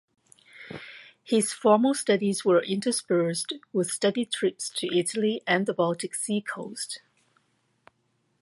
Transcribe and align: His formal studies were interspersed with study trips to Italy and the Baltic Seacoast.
His 1.23 1.53
formal 1.53 1.93
studies 1.93 2.43
were 2.43 2.63
interspersed 2.63 3.53
with 3.71 3.91
study 3.91 4.25
trips 4.25 4.71
to 4.77 4.87
Italy 4.97 5.43
and 5.45 5.67
the 5.67 5.75
Baltic 5.75 6.15
Seacoast. 6.15 7.01